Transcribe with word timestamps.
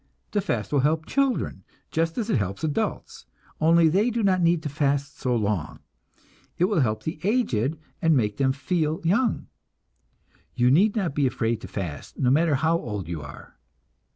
The 0.31 0.41
fast 0.41 0.73
will 0.73 0.79
help 0.79 1.05
children, 1.05 1.63
just 1.91 2.17
as 2.17 2.27
it 2.31 2.37
helps 2.39 2.63
adults, 2.63 3.27
only 3.59 3.87
they 3.87 4.09
do 4.09 4.23
not 4.23 4.41
need 4.41 4.63
to 4.63 4.67
fast 4.69 5.19
so 5.19 5.35
long. 5.35 5.77
It 6.57 6.65
will 6.65 6.79
help 6.79 7.03
the 7.03 7.19
aged 7.23 7.77
and 8.01 8.17
make 8.17 8.37
them 8.37 8.51
feel 8.51 8.99
young. 9.03 9.45
(You 10.55 10.71
need 10.71 10.95
not 10.95 11.13
be 11.13 11.27
afraid 11.27 11.61
to 11.61 11.67
fast, 11.67 12.17
no 12.17 12.31
matter 12.31 12.55
how 12.55 12.79
old 12.79 13.07
you 13.07 13.21
are.) 13.21 13.59